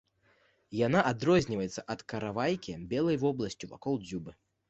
[0.77, 4.31] Яна адрозніваецца ад каравайкі белай вобласцю вакол дзюбы.